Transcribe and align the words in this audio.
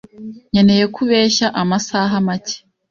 nkeneye 0.51 0.83
ko 0.93 0.97
ubeshya 1.05 1.47
amasaha 1.61 2.15
make. 2.27 2.57